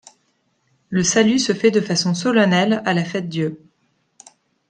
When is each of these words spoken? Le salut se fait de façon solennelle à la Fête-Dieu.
Le 0.89 1.03
salut 1.03 1.37
se 1.37 1.53
fait 1.53 1.69
de 1.69 1.79
façon 1.79 2.15
solennelle 2.15 2.81
à 2.87 2.95
la 2.95 3.05
Fête-Dieu. 3.05 3.61